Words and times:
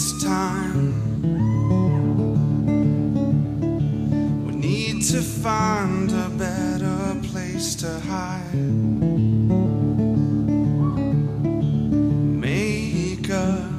it's 0.00 0.22
time. 0.22 0.94
We 4.46 4.52
need 4.54 5.02
to 5.06 5.20
find 5.20 6.08
a 6.12 6.28
better 6.28 7.20
place 7.28 7.74
to 7.82 7.98
hide. 8.06 8.54
Make 12.46 13.28
up 13.28 13.70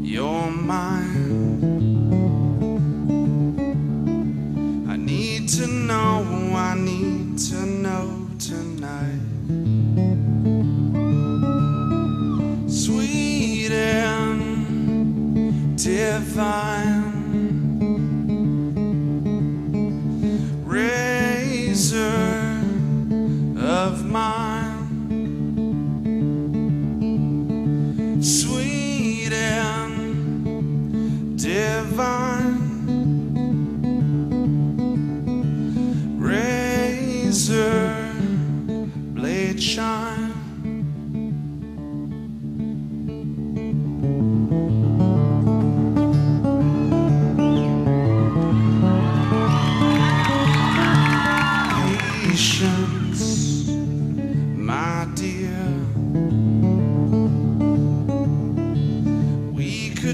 your 0.00 0.50
mind. 0.50 1.62
I 4.88 4.96
need 4.96 5.50
to 5.50 5.66
know, 5.66 6.24
I 6.56 6.74
need 6.78 7.36
to 7.50 7.66
know 7.66 8.26
tonight. 8.38 9.71
Divine. 16.32 17.12
Razor 20.64 22.08
of 23.58 24.06
mine, 24.06 24.78
sweet 28.22 29.32
and 29.32 29.78
divine. 31.38 32.60
Razor 36.18 38.10
blade 39.12 39.62
shine. 39.62 40.01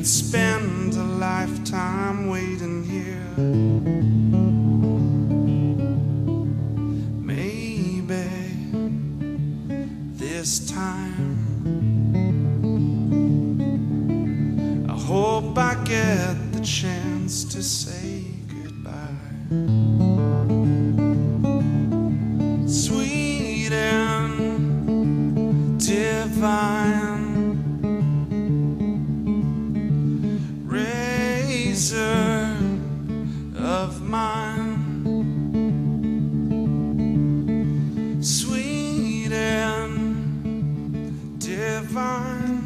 Spend 0.08 0.94
a 0.94 1.02
lifetime 1.02 2.28
waiting 2.28 2.82
here. 2.82 3.36
Maybe 7.20 8.24
this 10.16 10.70
time. 10.70 11.36
I 14.88 14.98
hope 14.98 15.58
I 15.58 15.74
get 15.84 16.52
the 16.52 16.60
chance 16.64 17.44
to 17.44 17.62
say 17.62 18.24
goodbye. 18.48 20.17
Razor 31.78 32.56
of 33.56 34.02
mine, 34.02 34.66
sweet 38.20 39.30
and 39.30 39.78
divine. 41.38 42.58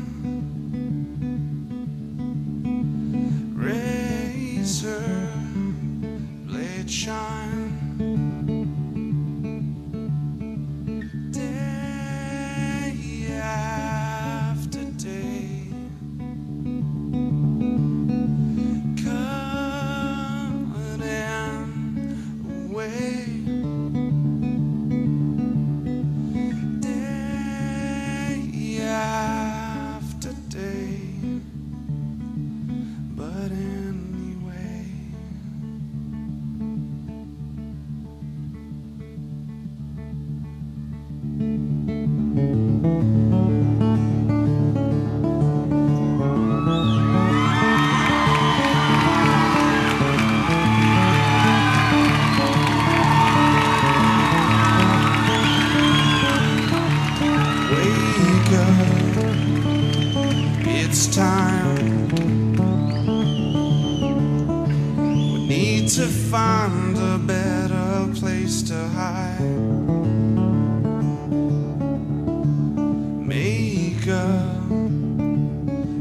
Razor 3.54 5.04
blade 6.46 6.90
shine. 6.90 7.31
Wake 57.72 58.52
up, 58.52 58.86
it's 60.66 61.06
time. 61.06 62.08
We 65.32 65.46
need 65.46 65.88
to 65.88 66.06
find 66.06 66.98
a 66.98 67.16
better 67.16 68.12
place 68.14 68.60
to 68.64 68.76
hide. 68.88 69.40
Make 73.26 74.06
up 74.06 74.70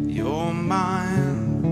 your 0.09 0.53
mind. 0.53 1.65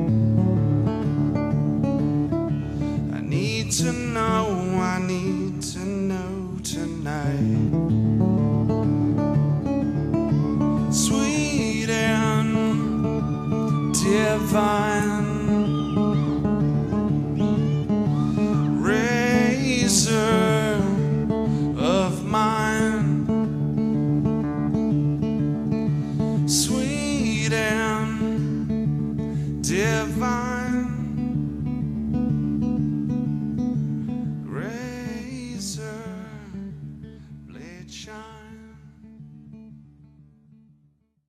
I 3.14 3.20
need 3.20 3.72
to 3.74 3.92
know, 3.92 4.80
I 4.80 5.00
need 5.02 5.62
to 5.74 5.80
know 5.80 6.58
tonight. 6.64 7.89